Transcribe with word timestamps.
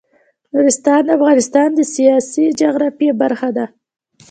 نورستان 0.53 1.01
د 1.05 1.09
افغانستان 1.17 1.69
د 1.75 1.81
سیاسي 1.95 2.45
جغرافیه 2.61 3.13
برخه 3.21 3.49
ده. 3.57 3.65